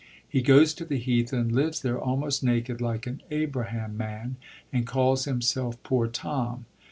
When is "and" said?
1.31-1.51, 4.73-4.87